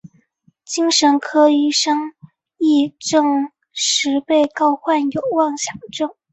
[0.65, 2.13] 精神科医生
[2.57, 6.09] 亦证实被告患有妄想症。